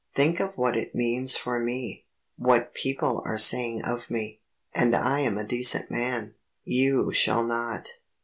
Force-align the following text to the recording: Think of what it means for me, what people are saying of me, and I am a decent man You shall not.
Think 0.15 0.39
of 0.39 0.57
what 0.57 0.75
it 0.75 0.95
means 0.95 1.37
for 1.37 1.59
me, 1.59 2.05
what 2.35 2.73
people 2.73 3.21
are 3.23 3.37
saying 3.37 3.83
of 3.83 4.09
me, 4.09 4.39
and 4.73 4.95
I 4.95 5.19
am 5.19 5.37
a 5.37 5.43
decent 5.45 5.91
man 5.91 6.33
You 6.63 7.11
shall 7.11 7.43
not. 7.43 7.87